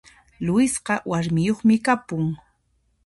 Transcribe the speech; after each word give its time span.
Luisqa 0.45 0.95
warmiyoqmi 1.11 1.75
kapun 1.85 2.25